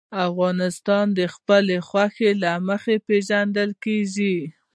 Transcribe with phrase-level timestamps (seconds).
[0.27, 4.37] افغانستان د خپلو غوښې له مخې پېژندل کېږي.